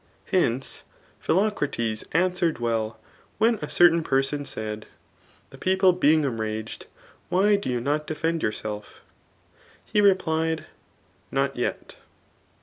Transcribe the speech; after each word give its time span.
Hence, 0.31 0.81
Phi|ocrates 1.19 2.03
answered 2.11 2.57
well, 2.57 2.99
when 3.37 3.59
a 3.61 3.69
certain 3.69 4.01
person 4.01 4.45
said, 4.45 4.87
the 5.51 5.59
people 5.59 5.93
being 5.93 6.23
enraged, 6.23 6.87
why 7.29 7.55
do 7.55 7.69
you 7.69 7.79
not 7.79 8.07
defend 8.07 8.41
yourself 8.41 8.95
f 8.95 9.01
He 9.85 10.01
replied, 10.01 10.65
not 11.29 11.55
yet. 11.55 11.97